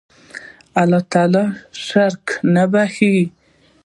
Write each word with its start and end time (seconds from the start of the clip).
الله 0.81 1.01
تعالی 1.13 1.43
شرک 1.87 2.25
نه 2.53 2.63
بخښي 2.71 3.15